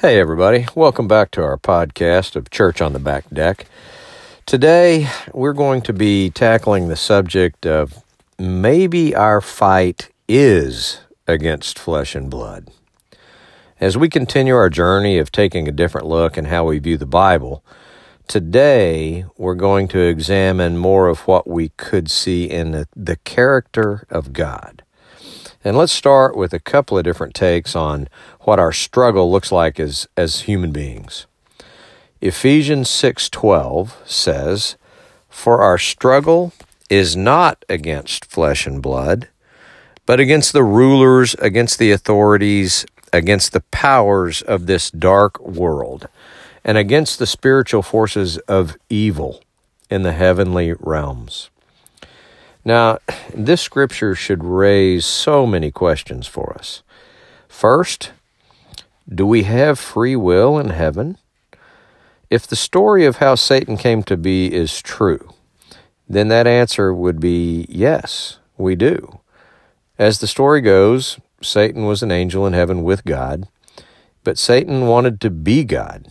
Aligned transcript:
Hey, 0.00 0.20
everybody. 0.20 0.64
Welcome 0.76 1.08
back 1.08 1.32
to 1.32 1.42
our 1.42 1.58
podcast 1.58 2.36
of 2.36 2.50
Church 2.50 2.80
on 2.80 2.92
the 2.92 3.00
Back 3.00 3.28
Deck. 3.30 3.66
Today, 4.46 5.08
we're 5.34 5.52
going 5.52 5.82
to 5.82 5.92
be 5.92 6.30
tackling 6.30 6.86
the 6.86 6.94
subject 6.94 7.66
of 7.66 8.04
maybe 8.38 9.12
our 9.16 9.40
fight 9.40 10.10
is 10.28 11.00
against 11.26 11.80
flesh 11.80 12.14
and 12.14 12.30
blood. 12.30 12.70
As 13.80 13.96
we 13.96 14.08
continue 14.08 14.54
our 14.54 14.70
journey 14.70 15.18
of 15.18 15.32
taking 15.32 15.66
a 15.66 15.72
different 15.72 16.06
look 16.06 16.38
in 16.38 16.44
how 16.44 16.66
we 16.66 16.78
view 16.78 16.96
the 16.96 17.04
Bible, 17.04 17.64
today 18.28 19.24
we're 19.36 19.56
going 19.56 19.88
to 19.88 19.98
examine 19.98 20.78
more 20.78 21.08
of 21.08 21.26
what 21.26 21.48
we 21.48 21.70
could 21.70 22.08
see 22.08 22.44
in 22.44 22.70
the, 22.70 22.86
the 22.94 23.16
character 23.16 24.06
of 24.10 24.32
God. 24.32 24.77
And 25.64 25.76
let's 25.76 25.92
start 25.92 26.36
with 26.36 26.52
a 26.52 26.60
couple 26.60 26.96
of 26.96 27.04
different 27.04 27.34
takes 27.34 27.74
on 27.74 28.08
what 28.42 28.60
our 28.60 28.72
struggle 28.72 29.30
looks 29.30 29.50
like 29.50 29.80
as, 29.80 30.06
as 30.16 30.42
human 30.42 30.70
beings. 30.70 31.26
Ephesians 32.20 32.88
6:12 32.88 33.96
says, 34.04 34.76
"For 35.28 35.60
our 35.60 35.78
struggle 35.78 36.52
is 36.88 37.16
not 37.16 37.64
against 37.68 38.24
flesh 38.24 38.66
and 38.66 38.80
blood, 38.80 39.28
but 40.06 40.20
against 40.20 40.52
the 40.52 40.64
rulers, 40.64 41.34
against 41.40 41.78
the 41.78 41.90
authorities, 41.90 42.86
against 43.12 43.52
the 43.52 43.64
powers 43.72 44.42
of 44.42 44.66
this 44.66 44.90
dark 44.90 45.40
world, 45.40 46.08
and 46.64 46.78
against 46.78 47.18
the 47.18 47.26
spiritual 47.26 47.82
forces 47.82 48.38
of 48.48 48.76
evil 48.88 49.42
in 49.90 50.02
the 50.02 50.12
heavenly 50.12 50.72
realms." 50.78 51.50
Now, 52.68 52.98
this 53.34 53.62
scripture 53.62 54.14
should 54.14 54.44
raise 54.44 55.06
so 55.06 55.46
many 55.46 55.70
questions 55.70 56.26
for 56.26 56.52
us. 56.52 56.82
First, 57.48 58.12
do 59.08 59.26
we 59.26 59.44
have 59.44 59.78
free 59.78 60.14
will 60.14 60.58
in 60.58 60.68
heaven? 60.68 61.16
If 62.28 62.46
the 62.46 62.56
story 62.56 63.06
of 63.06 63.16
how 63.16 63.36
Satan 63.36 63.78
came 63.78 64.02
to 64.02 64.18
be 64.18 64.52
is 64.52 64.82
true, 64.82 65.32
then 66.06 66.28
that 66.28 66.46
answer 66.46 66.92
would 66.92 67.20
be 67.20 67.64
yes, 67.70 68.38
we 68.58 68.76
do. 68.76 69.20
As 69.98 70.18
the 70.18 70.26
story 70.26 70.60
goes, 70.60 71.18
Satan 71.40 71.86
was 71.86 72.02
an 72.02 72.12
angel 72.12 72.46
in 72.46 72.52
heaven 72.52 72.82
with 72.82 73.02
God, 73.06 73.48
but 74.24 74.36
Satan 74.36 74.86
wanted 74.86 75.22
to 75.22 75.30
be 75.30 75.64
God. 75.64 76.08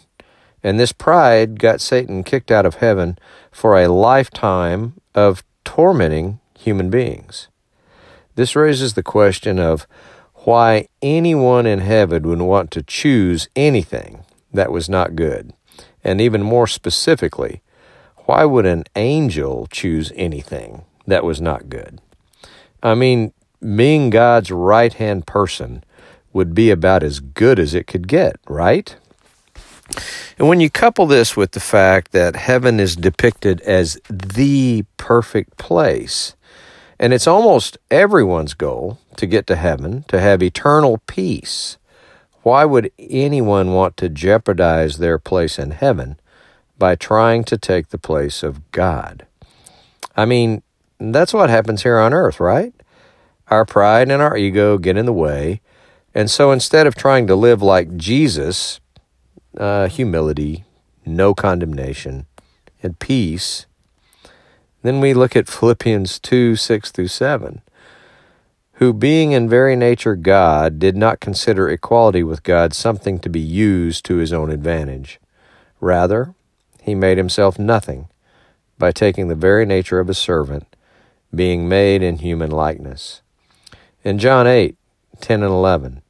And 0.64 0.80
this 0.80 0.92
pride 0.92 1.60
got 1.60 1.82
Satan 1.82 2.24
kicked 2.24 2.50
out 2.50 2.66
of 2.66 2.78
heaven 2.78 3.20
for 3.52 3.78
a 3.78 3.88
lifetime 3.88 5.00
of 5.14 5.44
tormenting 5.64 6.40
human 6.58 6.90
beings. 6.90 7.48
This 8.36 8.56
raises 8.56 8.94
the 8.94 9.04
question 9.04 9.60
of 9.60 9.88
why 10.46 10.88
anyone 11.02 11.66
in 11.66 11.80
heaven 11.80 12.28
would 12.28 12.42
want 12.42 12.72
to 12.72 12.84
choose 12.84 13.50
anything 13.56 14.24
that 14.54 14.72
was 14.72 14.88
not 14.88 15.16
good. 15.16 15.54
And 16.04 16.22
even 16.22 16.42
more 16.42 16.68
specifically, 16.68 17.62
why 18.26 18.46
would 18.46 18.66
an 18.66 18.84
angel 18.96 19.68
choose 19.72 20.12
anything 20.16 20.84
that 21.06 21.24
was 21.24 21.42
not 21.42 21.70
good? 21.70 22.00
I 22.84 22.96
mean, 22.96 23.34
being 23.60 24.10
God's 24.10 24.52
right 24.52 24.94
hand 24.94 25.26
person 25.26 25.84
would 26.32 26.54
be 26.54 26.70
about 26.70 27.04
as 27.04 27.20
good 27.20 27.60
as 27.60 27.74
it 27.74 27.88
could 27.88 28.08
get, 28.08 28.36
right? 28.48 28.96
And 30.38 30.48
when 30.48 30.60
you 30.60 30.70
couple 30.70 31.08
this 31.08 31.36
with 31.36 31.52
the 31.52 31.60
fact 31.60 32.12
that 32.12 32.36
heaven 32.36 32.80
is 32.80 32.96
depicted 32.96 33.62
as 33.62 33.98
the 34.10 34.86
perfect 34.98 35.58
place, 35.58 36.36
and 37.00 37.14
it's 37.14 37.28
almost 37.28 37.78
everyone's 37.92 38.54
goal 38.54 39.00
to 39.18 39.26
get 39.26 39.46
to 39.48 39.56
heaven, 39.56 40.04
to 40.08 40.20
have 40.20 40.42
eternal 40.42 41.00
peace. 41.08 41.78
Why 42.44 42.66
would 42.66 42.92
anyone 42.98 43.74
want 43.74 43.98
to 43.98 44.10
jeopardize 44.10 44.98
their 44.98 45.20
place 45.20 45.60
in 45.60 45.72
heaven 45.72 46.18
by 46.78 46.96
trying 46.96 47.44
to 47.46 47.58
take 47.58 47.90
the 47.90 47.98
place 47.98 48.42
of 48.42 48.72
God? 48.72 49.26
I 50.16 50.26
mean, 50.26 50.64
that's 51.00 51.34
what 51.34 51.50
happens 51.50 51.84
here 51.84 52.00
on 52.00 52.14
earth, 52.14 52.40
right? 52.40 52.74
Our 53.50 53.66
pride 53.66 54.10
and 54.10 54.22
our 54.22 54.36
ego 54.36 54.78
get 54.78 54.98
in 54.98 55.06
the 55.06 55.14
way. 55.14 55.62
And 56.16 56.32
so 56.32 56.52
instead 56.52 56.88
of 56.88 56.96
trying 56.96 57.28
to 57.28 57.36
live 57.36 57.62
like 57.62 57.96
Jesus, 57.96 58.80
uh, 59.58 59.88
humility, 59.88 60.66
no 61.06 61.36
condemnation, 61.36 62.26
and 62.82 62.98
peace, 62.98 63.67
then 64.84 65.00
we 65.00 65.14
look 65.14 65.36
at 65.36 65.50
Philippians 65.50 66.20
2 66.20 66.56
6 66.56 66.92
through 66.92 67.08
7. 67.08 67.62
Who, 68.74 68.94
being 68.94 69.32
in 69.32 69.50
very 69.50 69.76
nature 69.76 70.16
God, 70.16 70.78
did 70.78 70.96
not 70.96 71.20
consider 71.20 71.68
equality 71.68 72.22
with 72.22 72.44
God 72.44 72.74
something 72.74 73.20
to 73.20 73.30
be 73.30 73.40
used 73.40 74.06
to 74.06 74.18
his 74.18 74.32
own 74.32 74.52
advantage. 74.52 75.20
Rather, 75.80 76.36
he 76.82 76.94
made 76.94 77.18
himself 77.18 77.58
nothing 77.58 78.08
by 78.78 78.92
taking 78.92 79.28
the 79.28 79.36
very 79.36 79.66
nature 79.66 80.00
of 80.00 80.10
a 80.10 80.14
servant, 80.14 80.76
being 81.34 81.68
made 81.68 82.04
in 82.04 82.18
human 82.18 82.52
likeness. 82.52 83.22
In 84.04 84.20
John 84.20 84.48
8 84.48 84.76
10 85.20 85.42
and 85.42 85.52
11, 85.52 86.02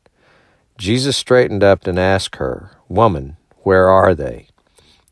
Jesus 0.78 1.16
straightened 1.16 1.64
up 1.64 1.88
and 1.88 1.98
asked 1.98 2.36
her, 2.36 2.72
Woman, 2.90 3.38
where 3.64 3.90
are 3.90 4.14
they? 4.14 4.48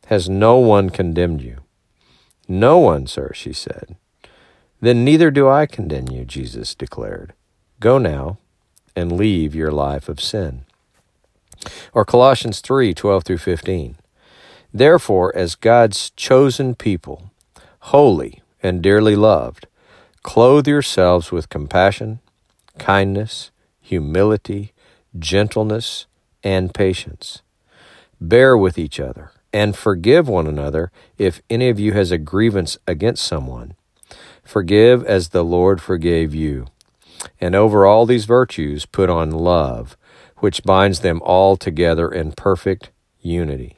Has 0.07 0.29
no 0.29 0.57
one 0.57 0.89
condemned 0.89 1.41
you? 1.41 1.64
No 2.47 2.77
one, 2.77 3.07
sir, 3.07 3.31
she 3.33 3.53
said. 3.53 3.95
Then 4.81 5.03
neither 5.03 5.31
do 5.31 5.49
I 5.49 5.65
condemn 5.65 6.09
you, 6.09 6.25
Jesus 6.25 6.75
declared. 6.75 7.33
Go 7.79 7.97
now 7.97 8.37
and 8.95 9.11
leave 9.11 9.55
your 9.55 9.71
life 9.71 10.07
of 10.07 10.21
sin. 10.21 10.65
Or 11.93 12.05
Colossians 12.05 12.59
3 12.59 12.93
12 12.93 13.23
through 13.23 13.37
15. 13.39 13.95
Therefore, 14.73 15.35
as 15.35 15.55
God's 15.55 16.11
chosen 16.11 16.75
people, 16.75 17.31
holy 17.79 18.41
and 18.61 18.81
dearly 18.81 19.15
loved, 19.15 19.67
clothe 20.21 20.67
yourselves 20.67 21.31
with 21.31 21.49
compassion, 21.49 22.19
kindness, 22.77 23.51
humility, 23.81 24.73
gentleness, 25.17 26.05
and 26.43 26.73
patience. 26.73 27.41
Bear 28.19 28.57
with 28.57 28.77
each 28.77 28.99
other 28.99 29.31
and 29.55 29.73
forgive 29.73 30.27
one 30.27 30.47
another 30.47 30.91
if 31.17 31.41
any 31.49 31.69
of 31.69 31.79
you 31.79 31.93
has 31.93 32.11
a 32.11 32.17
grievance 32.17 32.77
against 32.85 33.23
someone. 33.23 33.73
Forgive 34.43 35.01
as 35.05 35.29
the 35.29 35.45
Lord 35.45 35.81
forgave 35.81 36.35
you. 36.35 36.67
And 37.39 37.55
over 37.55 37.85
all 37.85 38.05
these 38.05 38.25
virtues, 38.25 38.85
put 38.85 39.09
on 39.09 39.31
love, 39.31 39.95
which 40.39 40.63
binds 40.63 40.99
them 40.99 41.21
all 41.23 41.55
together 41.55 42.11
in 42.11 42.33
perfect 42.33 42.91
unity. 43.21 43.77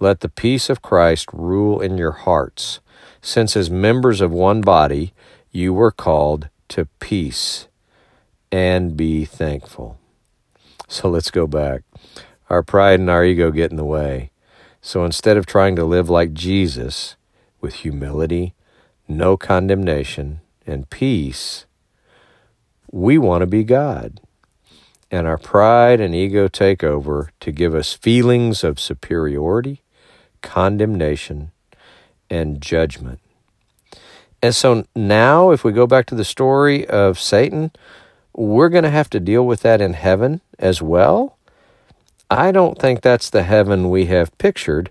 Let 0.00 0.20
the 0.20 0.30
peace 0.30 0.70
of 0.70 0.80
Christ 0.80 1.28
rule 1.34 1.82
in 1.82 1.98
your 1.98 2.12
hearts, 2.12 2.80
since 3.20 3.58
as 3.58 3.68
members 3.70 4.22
of 4.22 4.32
one 4.32 4.62
body 4.62 5.12
you 5.52 5.74
were 5.74 5.92
called 5.92 6.48
to 6.68 6.86
peace, 6.98 7.68
and 8.50 8.96
be 8.96 9.26
thankful. 9.26 9.98
So 10.88 11.10
let's 11.10 11.30
go 11.30 11.46
back. 11.46 11.82
Our 12.48 12.62
pride 12.62 13.00
and 13.00 13.10
our 13.10 13.22
ego 13.22 13.50
get 13.50 13.70
in 13.70 13.76
the 13.76 13.84
way. 13.84 14.30
So 14.86 15.02
instead 15.06 15.38
of 15.38 15.46
trying 15.46 15.76
to 15.76 15.84
live 15.84 16.10
like 16.10 16.34
Jesus 16.34 17.16
with 17.58 17.76
humility, 17.76 18.52
no 19.08 19.34
condemnation, 19.38 20.42
and 20.66 20.90
peace, 20.90 21.64
we 22.92 23.16
want 23.16 23.40
to 23.40 23.46
be 23.46 23.64
God. 23.64 24.20
And 25.10 25.26
our 25.26 25.38
pride 25.38 26.02
and 26.02 26.14
ego 26.14 26.48
take 26.48 26.84
over 26.84 27.30
to 27.40 27.50
give 27.50 27.74
us 27.74 27.94
feelings 27.94 28.62
of 28.62 28.78
superiority, 28.78 29.80
condemnation, 30.42 31.50
and 32.28 32.60
judgment. 32.60 33.20
And 34.42 34.54
so 34.54 34.84
now, 34.94 35.50
if 35.50 35.64
we 35.64 35.72
go 35.72 35.86
back 35.86 36.04
to 36.08 36.14
the 36.14 36.26
story 36.26 36.86
of 36.86 37.18
Satan, 37.18 37.72
we're 38.34 38.68
going 38.68 38.84
to 38.84 38.90
have 38.90 39.08
to 39.10 39.18
deal 39.18 39.46
with 39.46 39.62
that 39.62 39.80
in 39.80 39.94
heaven 39.94 40.42
as 40.58 40.82
well. 40.82 41.38
I 42.34 42.50
don't 42.50 42.78
think 42.78 43.00
that's 43.00 43.30
the 43.30 43.44
heaven 43.44 43.90
we 43.90 44.06
have 44.06 44.36
pictured 44.38 44.90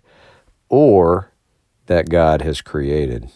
or 0.69 1.31
that 1.87 2.09
God 2.09 2.41
has 2.41 2.61
created. 2.61 3.29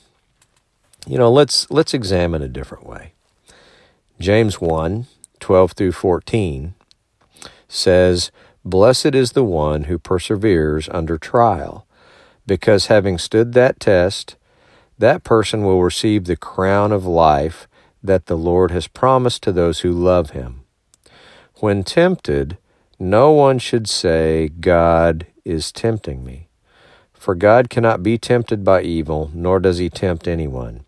You 1.06 1.18
know, 1.18 1.32
let's 1.32 1.70
let's 1.70 1.94
examine 1.94 2.42
a 2.42 2.48
different 2.48 2.86
way. 2.86 3.14
James 4.20 4.60
1, 4.62 5.08
12 5.40 5.72
through 5.74 5.92
14 5.92 6.74
says, 7.68 8.32
Blessed 8.64 9.14
is 9.14 9.34
the 9.34 9.44
one 9.44 9.84
who 9.86 10.00
perseveres 10.00 10.90
under 10.90 11.18
trial, 11.18 11.86
because 12.46 12.88
having 12.88 13.18
stood 13.18 13.54
that 13.54 13.80
test, 13.80 14.36
that 14.98 15.24
person 15.24 15.64
will 15.64 15.84
receive 15.84 16.26
the 16.26 16.36
crown 16.36 16.92
of 16.92 17.06
life 17.06 17.68
that 18.02 18.26
the 18.26 18.38
Lord 18.38 18.72
has 18.72 18.88
promised 18.88 19.44
to 19.44 19.52
those 19.52 19.82
who 19.82 19.92
love 19.92 20.32
him. 20.32 20.62
When 21.56 21.84
tempted, 21.84 22.58
no 23.00 23.32
one 23.32 23.60
should 23.60 23.88
say, 23.88 24.50
God 24.50 25.28
is 25.46 25.72
tempting 25.72 26.26
me. 26.26 26.48
For 27.14 27.36
God 27.36 27.70
cannot 27.70 28.04
be 28.04 28.18
tempted 28.18 28.64
by 28.64 28.82
evil, 28.82 29.32
nor 29.34 29.60
does 29.60 29.78
he 29.78 29.90
tempt 29.90 30.28
anyone. 30.28 30.86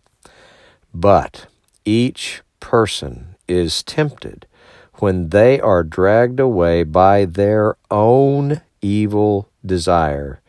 But 0.94 1.46
each 1.84 2.42
person 2.60 3.36
is 3.46 3.82
tempted 3.82 4.46
when 4.94 5.30
they 5.30 5.60
are 5.60 5.82
dragged 5.82 6.40
away 6.40 6.82
by 6.82 7.24
their 7.24 7.76
own 7.90 8.60
evil 8.82 9.48
desire 9.64 10.40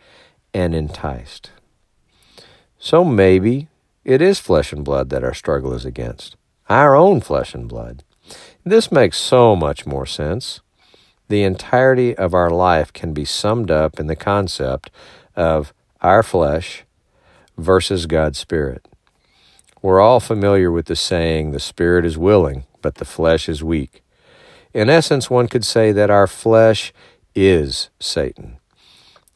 and 0.54 0.75
enticed. 0.75 1.52
So 2.78 3.04
maybe 3.04 3.68
it 4.04 4.22
is 4.22 4.40
flesh 4.40 4.74
and 4.74 4.84
blood 4.84 5.10
that 5.10 5.24
our 5.24 5.34
struggle 5.34 5.74
is 5.74 5.86
against, 5.86 6.36
our 6.69 6.96
own 6.96 7.22
flesh 7.22 7.54
and 7.54 7.68
blood. 7.68 8.04
This 8.63 8.92
makes 8.92 9.18
so 9.18 9.56
much 9.56 9.86
more 9.86 10.06
sense. 10.06 10.62
The 11.31 11.44
entirety 11.44 12.13
of 12.13 12.33
our 12.33 12.50
life 12.50 12.92
can 12.92 13.13
be 13.13 13.24
summed 13.24 13.72
up 13.72 14.01
in 14.01 14.07
the 14.07 14.18
concept 14.18 14.92
of 15.33 15.74
our 16.01 16.24
flesh 16.24 16.83
versus 17.57 18.06
God's 18.06 18.38
Spirit. 18.38 18.86
We're 19.81 20.01
all 20.01 20.19
familiar 20.19 20.69
with 20.74 20.88
the 20.88 20.95
saying, 20.98 21.51
the 21.51 21.62
Spirit 21.62 22.04
is 22.04 22.18
willing, 22.18 22.66
but 22.81 22.95
the 22.95 23.06
flesh 23.06 23.48
is 23.48 23.63
weak. 23.63 24.04
In 24.74 24.89
essence, 24.89 25.30
one 25.30 25.48
could 25.48 25.63
say 25.63 25.94
that 25.94 26.10
our 26.10 26.28
flesh 26.28 26.92
is 27.34 27.92
Satan. 27.98 28.57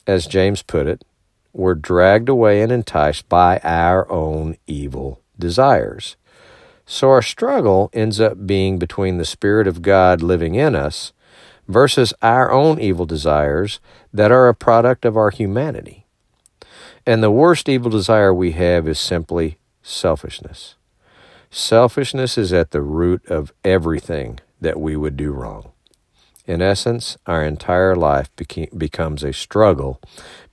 As 0.06 0.28
James 0.28 0.64
put 0.64 0.88
it, 0.88 1.06
we're 1.54 1.76
dragged 1.76 2.28
away 2.28 2.62
and 2.62 2.74
enticed 2.74 3.30
by 3.30 3.62
our 3.64 4.12
own 4.12 4.58
evil 4.68 5.22
desires. 5.40 6.18
So 6.86 7.10
our 7.12 7.22
struggle 7.22 7.90
ends 7.94 8.20
up 8.20 8.46
being 8.46 8.80
between 8.80 9.18
the 9.18 9.24
Spirit 9.24 9.66
of 9.66 9.82
God 9.82 10.22
living 10.22 10.56
in 10.56 10.76
us 10.76 11.14
versus 11.68 12.14
our 12.22 12.52
own 12.52 12.80
evil 12.80 13.06
desires 13.06 13.80
that 14.14 14.32
are 14.32 14.48
a 14.48 14.56
product 14.56 15.06
of 15.06 15.18
our 15.18 15.32
humanity. 15.32 16.06
And 17.06 17.22
the 17.22 17.32
worst 17.32 17.70
evil 17.70 17.92
desire 17.92 18.34
we 18.34 18.52
have 18.52 18.88
is 18.88 19.00
simply 19.00 19.58
selfishness. 19.82 20.76
Selfishness 21.52 22.38
is 22.38 22.52
at 22.52 22.72
the 22.72 22.82
root 22.82 23.26
of 23.28 23.54
everything 23.64 24.40
that 24.60 24.80
we 24.80 24.96
would 24.96 25.16
do 25.16 25.32
wrong. 25.32 25.72
In 26.48 26.62
essence, 26.62 27.18
our 27.26 27.44
entire 27.44 27.96
life 27.96 28.30
beca- 28.36 28.78
becomes 28.78 29.24
a 29.24 29.34
struggle 29.34 30.02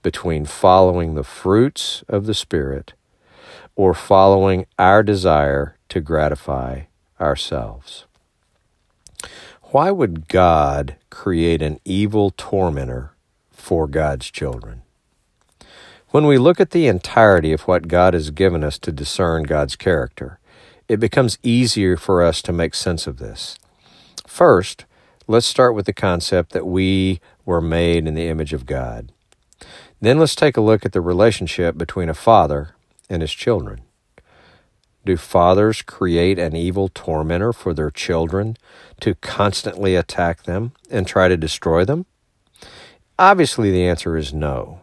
between 0.03 0.44
following 0.44 1.14
the 1.14 1.25
fruits 1.25 2.03
of 2.09 2.26
the 2.26 2.35
Spirit 2.35 2.94
or 3.75 3.94
following 3.94 4.67
our 4.79 5.03
desire 5.03 5.76
to 5.88 6.00
gratify 6.00 6.82
ourselves. 7.20 8.06
Why 9.73 9.91
would 9.91 10.29
God 10.29 10.97
create 11.09 11.63
an 11.63 11.81
evil 11.83 12.29
tormentor 12.37 13.15
for 13.51 13.87
God's 13.87 14.31
children? 14.31 14.83
When 16.11 16.27
we 16.27 16.37
look 16.37 16.61
at 16.61 16.73
the 16.73 16.89
entirety 16.89 17.55
of 17.55 17.63
what 17.63 17.89
God 17.89 18.13
has 18.13 18.29
given 18.29 18.63
us 18.65 18.79
to 18.81 18.93
discern 18.93 19.45
God's 19.45 19.75
character, 19.75 20.39
it 20.89 21.01
becomes 21.01 21.39
easier 21.43 21.97
for 21.97 22.23
us 22.23 22.43
to 22.43 22.53
make 22.53 22.75
sense 22.75 23.07
of 23.07 23.17
this. 23.17 23.59
First, 24.27 24.85
let's 25.27 25.47
start 25.47 25.75
with 25.75 25.87
the 25.87 25.95
concept 25.95 26.53
that 26.53 26.67
we 26.67 27.23
were 27.47 27.63
made 27.63 28.07
in 28.07 28.15
the 28.15 28.29
image 28.29 28.53
of 28.53 28.67
God. 28.67 29.11
Then 30.03 30.19
let's 30.19 30.37
take 30.37 30.59
a 30.59 30.61
look 30.61 30.85
at 30.85 30.93
the 30.93 31.01
relationship 31.01 31.79
between 31.79 32.11
a 32.11 32.15
father 32.15 32.75
and 33.09 33.23
his 33.23 33.33
children. 33.33 33.81
Do 35.04 35.16
fathers 35.16 35.82
create 35.82 36.38
an 36.38 36.54
evil 36.54 36.88
tormentor 36.88 37.52
for 37.52 37.75
their 37.75 37.90
children 37.90 38.56
to 39.00 39.14
constantly 39.16 39.96
attack 39.96 40.44
them 40.44 40.72
and 40.90 41.06
try 41.06 41.28
to 41.28 41.37
destroy 41.37 41.84
them? 41.84 42.06
Obviously, 43.19 43.70
the 43.70 43.84
answer 43.84 44.16
is 44.16 44.32
no. 44.32 44.81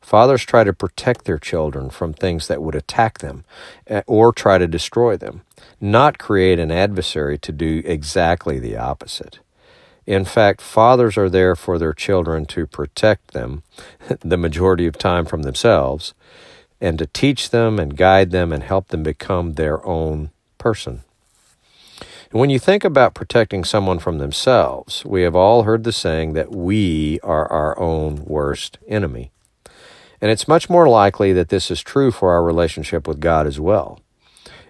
Fathers 0.00 0.44
try 0.44 0.64
to 0.64 0.72
protect 0.72 1.24
their 1.24 1.38
children 1.38 1.88
from 1.88 2.12
things 2.12 2.48
that 2.48 2.62
would 2.62 2.74
attack 2.74 3.18
them 3.18 3.44
eh, 3.86 4.02
or 4.06 4.32
try 4.32 4.58
to 4.58 4.66
destroy 4.66 5.16
them, 5.16 5.42
not 5.80 6.18
create 6.18 6.58
an 6.58 6.72
adversary 6.72 7.38
to 7.38 7.52
do 7.52 7.82
exactly 7.84 8.58
the 8.58 8.76
opposite. 8.76 9.38
In 10.06 10.24
fact, 10.24 10.60
fathers 10.60 11.16
are 11.16 11.28
there 11.28 11.54
for 11.54 11.78
their 11.78 11.92
children 11.92 12.44
to 12.46 12.66
protect 12.66 13.32
them 13.32 13.62
the 14.20 14.36
majority 14.36 14.86
of 14.86 14.98
time 14.98 15.26
from 15.26 15.42
themselves 15.42 16.14
and 16.80 16.98
to 16.98 17.06
teach 17.06 17.50
them 17.50 17.78
and 17.78 17.96
guide 17.96 18.30
them 18.30 18.52
and 18.52 18.62
help 18.62 18.88
them 18.88 19.02
become 19.02 19.54
their 19.54 19.84
own 19.86 20.30
person. 20.58 21.02
And 22.30 22.38
when 22.38 22.50
you 22.50 22.60
think 22.60 22.84
about 22.84 23.14
protecting 23.14 23.64
someone 23.64 23.98
from 23.98 24.18
themselves, 24.18 25.04
we 25.04 25.22
have 25.22 25.34
all 25.34 25.64
heard 25.64 25.82
the 25.82 25.92
saying 25.92 26.34
that 26.34 26.54
we 26.54 27.18
are 27.20 27.50
our 27.50 27.78
own 27.78 28.24
worst 28.24 28.78
enemy. 28.86 29.32
And 30.20 30.30
it's 30.30 30.46
much 30.46 30.70
more 30.70 30.88
likely 30.88 31.32
that 31.32 31.48
this 31.48 31.70
is 31.70 31.82
true 31.82 32.12
for 32.12 32.30
our 32.32 32.44
relationship 32.44 33.08
with 33.08 33.20
God 33.20 33.46
as 33.46 33.58
well. 33.58 33.98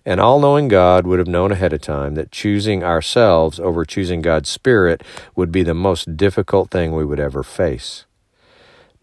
An 0.07 0.19
all 0.19 0.41
knowing 0.41 0.69
God 0.69 1.07
would 1.07 1.19
have 1.19 1.29
known 1.29 1.53
ahead 1.53 1.75
of 1.75 1.83
time 1.83 2.15
that 2.15 2.33
choosing 2.33 2.83
ourselves 2.83 3.61
over 3.61 3.85
choosing 3.85 4.23
God's 4.23 4.49
Spirit 4.49 5.03
would 5.37 5.53
be 5.53 5.63
the 5.63 5.75
most 5.75 6.17
difficult 6.17 6.71
thing 6.71 6.93
we 6.93 7.05
would 7.05 7.21
ever 7.21 7.43
face. 7.43 8.07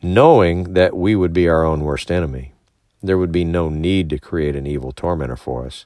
Knowing 0.02 0.74
that 0.74 0.98
we 0.98 1.16
would 1.16 1.34
be 1.34 1.48
our 1.48 1.64
own 1.64 1.82
worst 1.82 2.10
enemy, 2.10 2.54
there 3.08 3.18
would 3.18 3.32
be 3.32 3.46
no 3.46 3.70
need 3.70 4.10
to 4.10 4.20
create 4.20 4.56
an 4.56 4.68
evil 4.68 4.92
tormentor 4.92 5.36
for 5.36 5.66
us. 5.66 5.86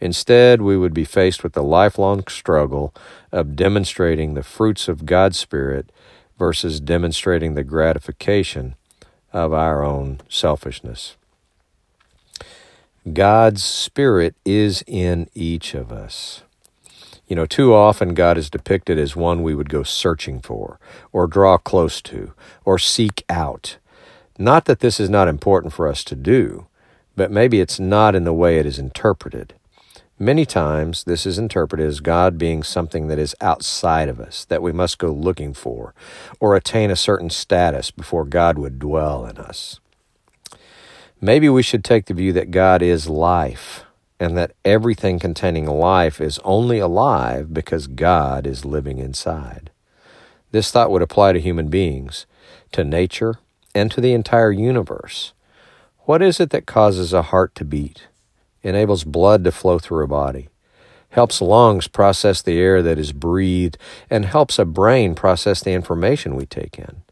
Instead, 0.00 0.60
we 0.60 0.76
would 0.76 0.94
be 0.94 1.04
faced 1.04 1.42
with 1.42 1.52
the 1.52 1.62
lifelong 1.62 2.26
struggle 2.26 2.94
of 3.32 3.56
demonstrating 3.56 4.34
the 4.34 4.42
fruits 4.42 4.88
of 4.88 5.06
God's 5.06 5.38
Spirit 5.38 5.90
versus 6.38 6.80
demonstrating 6.80 7.54
the 7.54 7.64
gratification 7.64 8.74
of 9.32 9.52
our 9.52 9.84
own 9.84 10.20
selfishness. 10.28 11.16
God's 13.12 13.62
Spirit 13.62 14.34
is 14.44 14.82
in 14.86 15.28
each 15.34 15.74
of 15.74 15.92
us. 15.92 16.42
You 17.26 17.36
know, 17.36 17.46
too 17.46 17.74
often 17.74 18.14
God 18.14 18.36
is 18.36 18.50
depicted 18.50 18.98
as 18.98 19.16
one 19.16 19.42
we 19.42 19.54
would 19.54 19.70
go 19.70 19.82
searching 19.82 20.40
for, 20.40 20.78
or 21.12 21.26
draw 21.26 21.56
close 21.56 22.02
to, 22.02 22.34
or 22.64 22.78
seek 22.78 23.24
out. 23.28 23.78
Not 24.38 24.64
that 24.64 24.80
this 24.80 24.98
is 24.98 25.08
not 25.08 25.28
important 25.28 25.72
for 25.72 25.86
us 25.86 26.02
to 26.04 26.16
do, 26.16 26.66
but 27.14 27.30
maybe 27.30 27.60
it's 27.60 27.78
not 27.78 28.14
in 28.14 28.24
the 28.24 28.32
way 28.32 28.58
it 28.58 28.66
is 28.66 28.78
interpreted. 28.78 29.54
Many 30.18 30.46
times, 30.46 31.04
this 31.04 31.26
is 31.26 31.38
interpreted 31.38 31.86
as 31.86 32.00
God 32.00 32.38
being 32.38 32.62
something 32.62 33.08
that 33.08 33.18
is 33.18 33.34
outside 33.40 34.08
of 34.08 34.20
us, 34.20 34.44
that 34.44 34.62
we 34.62 34.72
must 34.72 34.98
go 34.98 35.10
looking 35.12 35.52
for, 35.54 35.92
or 36.38 36.54
attain 36.54 36.90
a 36.90 36.96
certain 36.96 37.30
status 37.30 37.90
before 37.90 38.24
God 38.24 38.56
would 38.58 38.78
dwell 38.78 39.26
in 39.26 39.38
us. 39.38 39.80
Maybe 41.20 41.48
we 41.48 41.62
should 41.62 41.84
take 41.84 42.06
the 42.06 42.14
view 42.14 42.32
that 42.32 42.52
God 42.52 42.80
is 42.80 43.08
life, 43.08 43.84
and 44.20 44.36
that 44.36 44.52
everything 44.64 45.18
containing 45.18 45.66
life 45.66 46.20
is 46.20 46.38
only 46.44 46.78
alive 46.78 47.52
because 47.52 47.86
God 47.88 48.46
is 48.46 48.64
living 48.64 48.98
inside. 48.98 49.70
This 50.52 50.70
thought 50.70 50.90
would 50.90 51.02
apply 51.02 51.32
to 51.32 51.40
human 51.40 51.68
beings, 51.68 52.26
to 52.70 52.84
nature, 52.84 53.38
and 53.74 53.90
to 53.90 54.00
the 54.00 54.12
entire 54.12 54.52
universe. 54.52 55.32
What 56.00 56.22
is 56.22 56.40
it 56.40 56.50
that 56.50 56.66
causes 56.66 57.12
a 57.12 57.22
heart 57.22 57.54
to 57.56 57.64
beat? 57.64 58.08
enables 58.64 59.04
blood 59.04 59.44
to 59.44 59.52
flow 59.52 59.78
through 59.78 60.02
a 60.02 60.08
body, 60.08 60.48
helps 61.10 61.40
lungs 61.40 61.86
process 61.86 62.42
the 62.42 62.58
air 62.58 62.82
that 62.82 62.98
is 62.98 63.12
breathed, 63.12 63.78
and 64.10 64.24
helps 64.24 64.58
a 64.58 64.64
brain 64.64 65.14
process 65.14 65.62
the 65.62 65.72
information 65.72 66.34
we 66.34 66.46
take 66.46 66.78
in. 66.78 67.02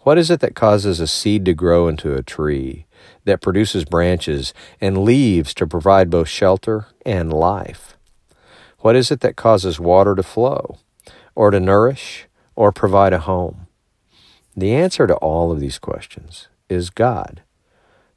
What 0.00 0.16
is 0.16 0.30
it 0.30 0.40
that 0.40 0.54
causes 0.54 1.00
a 1.00 1.08
seed 1.08 1.44
to 1.46 1.54
grow 1.54 1.88
into 1.88 2.14
a 2.14 2.22
tree, 2.22 2.86
that 3.24 3.42
produces 3.42 3.84
branches 3.84 4.54
and 4.80 5.04
leaves 5.04 5.52
to 5.54 5.66
provide 5.66 6.08
both 6.08 6.28
shelter 6.28 6.86
and 7.04 7.32
life? 7.32 7.96
What 8.78 8.94
is 8.94 9.10
it 9.10 9.20
that 9.20 9.34
causes 9.34 9.80
water 9.80 10.14
to 10.14 10.22
flow, 10.22 10.78
or 11.34 11.50
to 11.50 11.58
nourish, 11.58 12.28
or 12.54 12.70
provide 12.70 13.12
a 13.12 13.18
home? 13.18 13.65
The 14.56 14.72
answer 14.72 15.06
to 15.06 15.16
all 15.16 15.52
of 15.52 15.60
these 15.60 15.78
questions 15.78 16.48
is 16.70 16.88
God. 16.88 17.42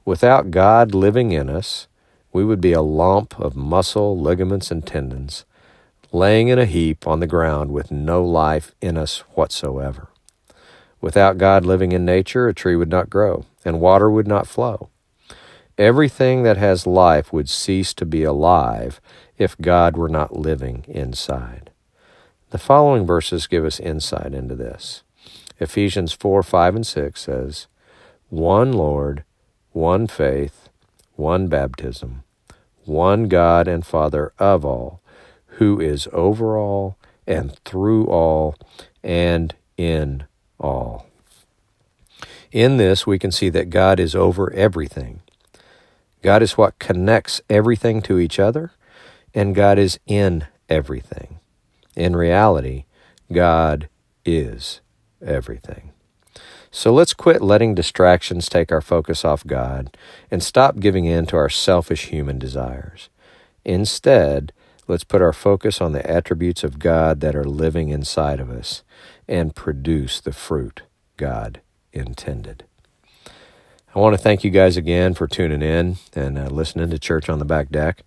Without 0.05 0.51
God 0.51 0.95
living 0.95 1.33
in 1.33 1.49
us, 1.49 1.87
we 2.31 2.45
would 2.45 2.61
be 2.61 2.71
a 2.71 2.81
lump 2.81 3.37
of 3.37 3.57
muscle, 3.57 4.17
ligaments, 4.17 4.71
and 4.71 4.85
tendons, 4.87 5.43
laying 6.13 6.47
in 6.47 6.57
a 6.57 6.65
heap 6.65 7.05
on 7.05 7.19
the 7.19 7.27
ground 7.27 7.71
with 7.71 7.91
no 7.91 8.23
life 8.23 8.73
in 8.79 8.97
us 8.97 9.19
whatsoever. 9.33 10.07
Without 11.01 11.37
God 11.37 11.65
living 11.65 11.91
in 11.91 12.05
nature, 12.05 12.47
a 12.47 12.53
tree 12.53 12.75
would 12.75 12.89
not 12.89 13.09
grow, 13.09 13.45
and 13.65 13.81
water 13.81 14.09
would 14.09 14.27
not 14.27 14.47
flow. 14.47 14.89
Everything 15.77 16.43
that 16.43 16.57
has 16.57 16.87
life 16.87 17.33
would 17.33 17.49
cease 17.49 17.93
to 17.95 18.05
be 18.05 18.23
alive 18.23 19.01
if 19.37 19.57
God 19.57 19.97
were 19.97 20.09
not 20.09 20.37
living 20.37 20.85
inside. 20.87 21.71
The 22.51 22.57
following 22.57 23.05
verses 23.05 23.47
give 23.47 23.65
us 23.65 23.79
insight 23.79 24.33
into 24.33 24.55
this. 24.55 25.03
Ephesians 25.59 26.13
4 26.13 26.41
5 26.43 26.75
and 26.75 26.87
6 26.87 27.21
says, 27.21 27.67
One 28.29 28.71
Lord, 28.71 29.23
one 29.71 30.07
faith, 30.07 30.69
one 31.15 31.47
baptism, 31.47 32.23
one 32.85 33.27
God 33.27 33.67
and 33.67 33.85
Father 33.85 34.31
of 34.39 34.63
all, 34.63 35.01
who 35.57 35.79
is 35.79 36.07
over 36.13 36.57
all 36.57 36.97
and 37.27 37.57
through 37.65 38.05
all 38.05 38.55
and 39.03 39.53
in 39.77 40.23
all. 40.59 41.05
In 42.51 42.77
this, 42.77 43.05
we 43.05 43.19
can 43.19 43.31
see 43.31 43.49
that 43.49 43.69
God 43.69 43.99
is 43.99 44.15
over 44.15 44.51
everything. 44.53 45.21
God 46.21 46.41
is 46.41 46.57
what 46.57 46.79
connects 46.79 47.41
everything 47.49 48.01
to 48.03 48.17
each 48.17 48.39
other, 48.39 48.71
and 49.33 49.55
God 49.55 49.77
is 49.77 49.99
in 50.07 50.47
everything. 50.67 51.39
In 51.95 52.15
reality, 52.15 52.85
God 53.31 53.87
is 54.25 54.81
everything. 55.21 55.91
So 56.71 56.93
let's 56.93 57.13
quit 57.13 57.41
letting 57.41 57.73
distractions 57.73 58.47
take 58.47 58.71
our 58.71 58.81
focus 58.81 59.25
off 59.25 59.45
God 59.45 59.97
and 60.29 60.43
stop 60.43 60.79
giving 60.79 61.05
in 61.05 61.25
to 61.27 61.37
our 61.37 61.49
selfish 61.49 62.05
human 62.07 62.37
desires. 62.37 63.09
Instead, 63.65 64.53
let's 64.87 65.03
put 65.03 65.21
our 65.21 65.33
focus 65.33 65.81
on 65.81 65.93
the 65.93 66.09
attributes 66.09 66.63
of 66.63 66.79
God 66.79 67.21
that 67.21 67.35
are 67.35 67.43
living 67.43 67.89
inside 67.89 68.39
of 68.39 68.49
us 68.49 68.83
and 69.27 69.55
produce 69.55 70.21
the 70.21 70.31
fruit 70.31 70.83
God 71.17 71.61
intended. 71.91 72.65
I 73.95 73.99
want 73.99 74.13
to 74.13 74.21
thank 74.21 74.43
you 74.43 74.51
guys 74.51 74.77
again 74.77 75.15
for 75.15 75.27
tuning 75.27 75.63
in 75.63 75.97
and 76.13 76.37
uh, 76.37 76.45
listening 76.45 76.91
to 76.91 76.99
Church 76.99 77.27
on 77.27 77.39
the 77.39 77.45
Back 77.45 77.69
Deck. 77.69 78.03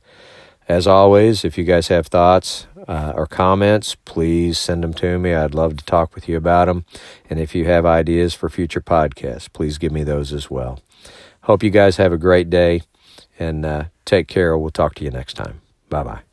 As 0.68 0.86
always, 0.86 1.44
if 1.44 1.58
you 1.58 1.64
guys 1.64 1.88
have 1.88 2.06
thoughts 2.06 2.66
uh, 2.88 3.12
or 3.14 3.26
comments, 3.26 3.94
please 4.04 4.58
send 4.58 4.82
them 4.82 4.94
to 4.94 5.18
me. 5.18 5.34
I'd 5.34 5.54
love 5.54 5.76
to 5.76 5.84
talk 5.84 6.14
with 6.14 6.28
you 6.28 6.36
about 6.36 6.66
them. 6.66 6.84
And 7.28 7.40
if 7.40 7.54
you 7.54 7.64
have 7.66 7.84
ideas 7.84 8.34
for 8.34 8.48
future 8.48 8.80
podcasts, 8.80 9.52
please 9.52 9.78
give 9.78 9.92
me 9.92 10.04
those 10.04 10.32
as 10.32 10.50
well. 10.50 10.80
Hope 11.42 11.62
you 11.62 11.70
guys 11.70 11.96
have 11.96 12.12
a 12.12 12.18
great 12.18 12.48
day 12.48 12.82
and 13.38 13.66
uh, 13.66 13.84
take 14.04 14.28
care. 14.28 14.56
We'll 14.56 14.70
talk 14.70 14.94
to 14.96 15.04
you 15.04 15.10
next 15.10 15.34
time. 15.34 15.60
Bye 15.88 16.04
bye. 16.04 16.31